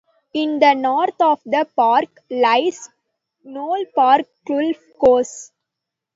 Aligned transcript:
In 0.33 0.57
the 0.57 0.73
north 0.73 1.13
of 1.21 1.41
the 1.45 1.67
park 1.75 2.05
lies 2.27 2.89
Knole 3.45 3.85
Park 3.93 4.25
Golf 4.47 4.75
Course. 4.97 5.51